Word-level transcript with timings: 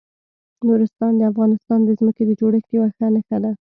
نورستان 0.67 1.11
د 1.17 1.21
افغانستان 1.31 1.79
د 1.85 1.89
ځمکې 1.99 2.23
د 2.25 2.31
جوړښت 2.39 2.69
یوه 2.75 2.87
ښه 2.95 3.07
نښه 3.15 3.37
ده. 3.43 3.51